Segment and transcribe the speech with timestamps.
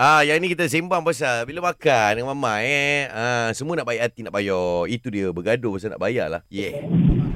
[0.00, 3.04] Ah, yang ni kita sembang pasal bila makan dengan mama eh.
[3.12, 4.88] Ah, semua nak baik hati nak bayar.
[4.88, 6.42] Itu dia bergaduh pasal nak bayar lah.
[6.48, 6.88] Yeah.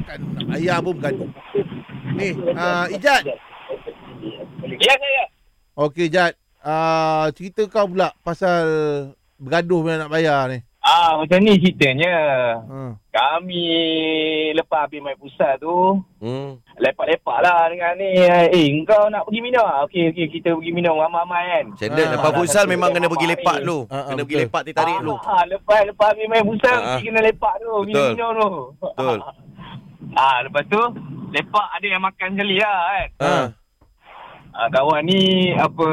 [0.08, 1.28] Kan nak bayar pun bergaduh.
[2.16, 3.20] Ni, uh, Ijat.
[4.80, 5.24] Ya saya.
[5.76, 6.40] Okey, Ijat.
[6.64, 8.64] Uh, cerita kau pula pasal
[9.36, 10.64] bergaduh bila nak bayar ni.
[10.84, 12.12] Ah macam ni ceritanya.
[12.68, 12.92] Uh.
[13.08, 13.64] Kami
[14.52, 16.60] lepas habis main pusat tu, Hmm.
[16.76, 18.20] lepak-lepak lah dengan ni.
[18.20, 19.64] Eh, kau nak pergi minum?
[19.64, 19.88] ah?
[19.88, 21.64] Okey, okey, kita pergi minum ramai-ramai kan.
[21.80, 23.78] Standard Ah, lepas lah, futsal satu memang kena pergi lepak dulu.
[23.88, 25.14] Ah, ah, Kena pergi lepak teh tarik dulu.
[25.16, 27.64] Ah, lepas lepas habis main pusat, Ah, mesti kena lepak tu.
[27.64, 27.84] Betul.
[27.88, 28.52] Minum-minum tu.
[28.76, 29.18] Betul.
[30.20, 30.82] ah, lepas tu,
[31.32, 33.08] lepak ada yang makan sekali lah kan.
[33.24, 33.46] Ah.
[34.52, 35.86] Ah, kawan ni apa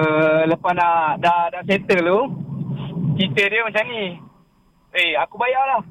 [0.45, 2.20] lepas nak dah dah settle tu
[3.15, 4.05] cerita dia macam ni.
[4.91, 5.81] Eh aku bayar lah.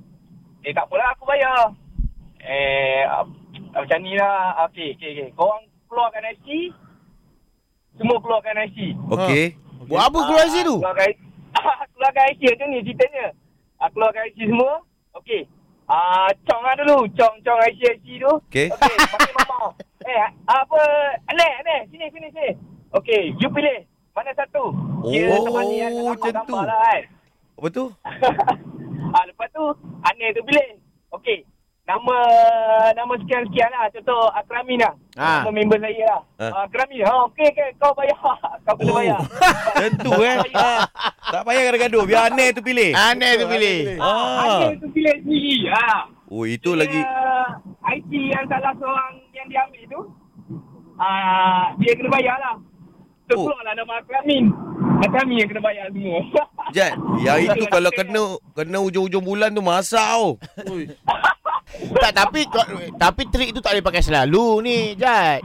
[0.60, 1.72] Eh tak apalah aku bayar.
[2.44, 3.24] Eh ah,
[3.72, 4.68] macam ni lah.
[4.68, 5.28] Okey okey okey.
[5.32, 6.76] Korang keluarkan IC.
[7.96, 8.78] Semua keluarkan IC.
[9.08, 9.44] Okey.
[9.88, 10.76] Buat apa keluar IC tu?
[10.84, 11.18] Keluarkan IC.
[11.96, 13.26] keluarkan IC macam ni ceritanya.
[13.80, 14.72] Ah, keluarkan IC semua.
[15.16, 15.40] Okey.
[15.88, 16.98] Ah, cong lah dulu.
[17.16, 18.32] Cong cong IC IC tu.
[18.52, 18.68] Okey.
[18.68, 19.60] Okey, panggil mama.
[20.00, 20.16] Eh,
[20.48, 20.80] apa?
[21.28, 21.84] Aneh, aneh.
[21.92, 22.50] Sini, sini, sini.
[22.96, 23.84] Okey, you pilih.
[24.16, 24.72] Mana satu?
[25.06, 26.56] Dia Oh, tempat ni macam tu.
[26.56, 27.02] Lah, kan?
[27.60, 27.84] Apa tu?
[29.10, 29.64] ah, lepas tu,
[30.02, 30.68] aneh tu pilih.
[31.12, 31.42] Okey.
[31.80, 32.16] Nama
[32.94, 33.90] nama sekian-sekian lah.
[33.90, 34.94] Contoh Akramin lah.
[35.18, 35.42] Ah.
[35.42, 36.20] Nama member saya lah.
[36.38, 36.44] Ah.
[36.46, 36.62] Ah.
[36.64, 37.02] Akramin.
[37.02, 37.68] Ha, okey, okey.
[37.76, 38.14] Kau bayar.
[38.64, 38.96] Kau kena Oh.
[38.96, 39.20] bayar.
[39.80, 40.36] Tentu eh.
[41.34, 42.02] Tak payah gaduh-gaduh.
[42.04, 42.90] Biar aneh tu pilih.
[42.90, 43.98] Aneh tu pilih.
[43.98, 44.62] Ah.
[44.62, 45.56] Aneh tu pilih sendiri.
[45.70, 45.86] Ha.
[46.30, 47.00] Oh, itu Dia, lagi.
[47.90, 50.00] IT yang salah seorang yang diambil tu
[50.94, 52.54] ah dia kena bayar lah.
[53.26, 53.46] So, Oh.
[53.46, 54.44] keluarlah nama Akramin.
[55.00, 56.22] Akramin yang kena bayar semua.
[56.70, 60.38] Jad, yang itu kalau kena kena hujung-hujung bulan tu masak tau.
[61.92, 65.38] Tak tapi kau- tapi trik tu tak boleh pakai selalu ni, Jad.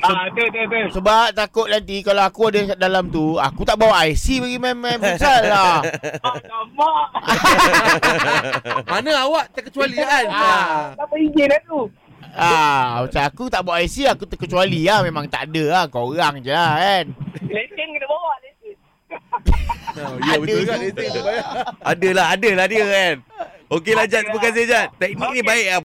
[0.00, 0.86] ah, betul, betul, betul.
[0.92, 4.98] Sebab takut nanti kalau aku ada kat dalam tu, aku tak bawa IC bagi main-main
[4.98, 5.78] futsal lah.
[6.26, 7.06] Alamak.
[8.90, 10.24] Mana awak terkecualian?
[10.28, 10.94] Ah.
[10.96, 11.80] Apa izin lah tu?
[12.32, 15.00] Ah, macam aku tak bawa IC, aku terkecuali lah.
[15.00, 15.84] Memang tak ada lah.
[15.86, 17.04] Kau orang je lah kan.
[17.44, 18.51] Lesen kena bawa, lesen.
[19.92, 20.80] Oh, ya betul Ada tu.
[20.88, 21.44] Lesen tu bayar.
[21.84, 23.16] Adalah, adalah dia kan.
[23.72, 24.88] Okeylah Jad, terima kasih Jad.
[25.00, 25.48] Teknik ni Okey.
[25.48, 25.80] baik lah.